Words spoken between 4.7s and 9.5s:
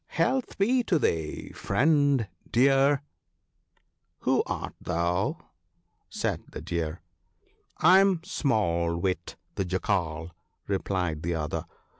thou?" said the Deer." I'm Small wit,